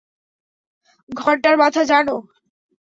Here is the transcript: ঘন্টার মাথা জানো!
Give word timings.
ঘন্টার 1.09 1.55
মাথা 1.57 1.81
জানো! 1.83 2.15